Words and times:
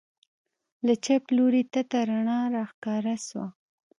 له 0.85 0.93
چپ 1.05 1.23
لوري 1.37 1.61
تته 1.73 1.99
رڼا 2.09 2.39
راښکاره 2.55 3.15
سوه. 3.27 3.47